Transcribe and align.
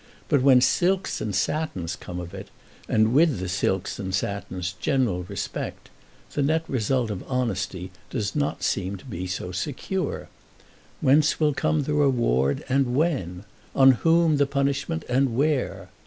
But 0.29 0.41
when 0.41 0.61
silks 0.61 1.21
and 1.21 1.35
satins 1.35 1.95
come 1.95 2.19
of 2.19 2.33
it, 2.33 2.47
and 2.89 3.13
with 3.13 3.37
the 3.39 3.47
silks 3.47 3.99
and 3.99 4.15
satins 4.15 4.73
general 4.81 5.21
respect, 5.25 5.91
the 6.31 6.41
net 6.41 6.63
result 6.67 7.11
of 7.11 7.23
honesty 7.27 7.91
does 8.09 8.35
not 8.35 8.63
seem 8.63 8.95
to 8.97 9.05
be 9.05 9.27
so 9.27 9.51
secure. 9.51 10.27
Whence 11.01 11.39
will 11.39 11.53
come 11.53 11.83
the 11.83 11.93
reward, 11.93 12.63
and 12.67 12.95
when? 12.95 13.43
On 13.75 13.91
whom 13.91 14.37
the 14.37 14.47
punishment, 14.47 15.05
and 15.07 15.35
where? 15.35 15.89